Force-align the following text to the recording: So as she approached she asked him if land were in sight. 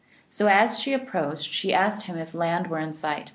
So 0.31 0.47
as 0.47 0.79
she 0.79 0.93
approached 0.93 1.53
she 1.53 1.75
asked 1.75 2.07
him 2.07 2.17
if 2.17 2.33
land 2.33 2.71
were 2.71 2.79
in 2.79 2.95
sight. 2.95 3.29